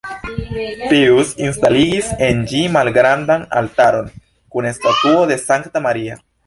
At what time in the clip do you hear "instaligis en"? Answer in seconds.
1.49-2.41